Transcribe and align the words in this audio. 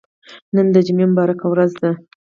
نن 0.55 0.67
د 0.75 0.77
جمعه 0.87 1.07
مبارکه 1.11 1.45
ورځ 1.49 1.71
ده. 1.81 1.91